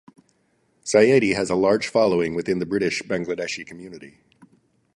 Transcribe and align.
Sayeedi 0.83 1.35
has 1.35 1.51
a 1.51 1.55
large 1.55 1.85
following 1.87 2.33
within 2.33 2.57
the 2.57 2.65
British 2.65 3.03
Bangladeshi 3.03 3.63
community. 3.63 4.17